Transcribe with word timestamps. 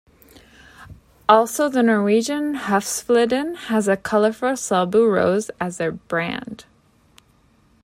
Also 1.29 1.69
the 1.69 1.83
Norwegian 1.83 2.55
Husfliden 2.55 3.55
has 3.67 3.87
a 3.87 3.95
colorful 3.95 4.53
Selbu 4.53 5.07
rose 5.13 5.51
as 5.59 5.77
their 5.77 5.91
brand. 5.91 6.65